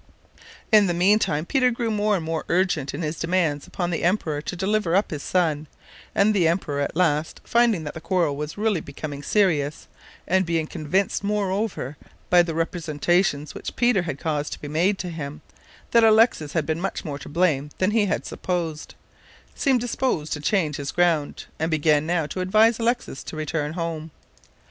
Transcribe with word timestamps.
In 0.71 0.87
the 0.87 0.95
mean 0.95 1.19
time 1.19 1.45
Peter 1.45 1.69
grew 1.69 1.91
more 1.91 2.15
and 2.15 2.25
more 2.25 2.43
urgent 2.49 2.91
in 2.95 3.03
his 3.03 3.19
demands 3.19 3.67
upon 3.67 3.91
the 3.91 4.03
emperor 4.03 4.41
to 4.41 4.55
deliver 4.55 4.95
up 4.95 5.11
his 5.11 5.21
son, 5.21 5.67
and 6.15 6.33
the 6.33 6.47
emperor 6.47 6.79
at 6.81 6.95
last, 6.95 7.39
finding 7.43 7.83
that 7.83 7.93
the 7.93 8.01
quarrel 8.01 8.35
was 8.35 8.57
really 8.57 8.81
becoming 8.81 9.21
serious, 9.21 9.87
and 10.27 10.43
being 10.43 10.65
convinced, 10.65 11.23
moreover, 11.23 11.97
by 12.31 12.41
the 12.41 12.55
representations 12.55 13.53
which 13.53 13.75
Peter 13.75 14.01
caused 14.19 14.53
to 14.53 14.59
be 14.59 14.67
made 14.67 14.97
to 14.97 15.09
him, 15.09 15.41
that 15.91 16.03
Alexis 16.03 16.53
had 16.53 16.65
been 16.65 16.81
much 16.81 17.05
more 17.05 17.19
to 17.19 17.29
blame 17.29 17.69
than 17.77 17.91
he 17.91 18.07
had 18.07 18.25
supposed, 18.25 18.95
seemed 19.53 19.81
disposed 19.81 20.33
to 20.33 20.39
change 20.41 20.77
his 20.77 20.89
ground, 20.91 21.45
and 21.59 21.69
began 21.69 22.07
now 22.07 22.25
to 22.25 22.41
advise 22.41 22.79
Alexis 22.79 23.21
to 23.23 23.35
return 23.35 23.73
home. 23.73 24.09